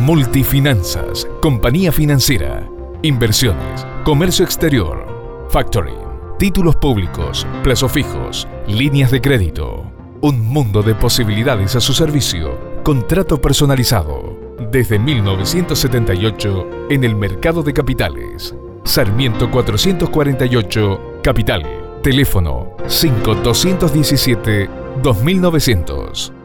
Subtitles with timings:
[0.00, 2.68] Multifinanzas, compañía financiera,
[3.02, 5.98] inversiones, comercio exterior, factoring,
[6.38, 9.90] títulos públicos, plazos fijos, líneas de crédito.
[10.22, 12.82] Un mundo de posibilidades a su servicio.
[12.82, 14.38] Contrato personalizado.
[14.70, 18.54] Desde 1978 en el mercado de capitales.
[18.84, 21.62] Sarmiento 448, Capital.
[22.02, 24.70] Teléfono 5217
[25.02, 26.39] 2900.